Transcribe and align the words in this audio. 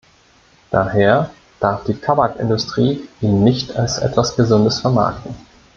Daher 0.71 1.29
darf 1.59 1.83
die 1.83 1.93
Tabakindustrie 1.93 3.07
ihn 3.21 3.43
nicht 3.43 3.75
als 3.75 3.99
etwas 3.99 4.35
Gesundes 4.35 4.79
vermarkten. 4.79 5.35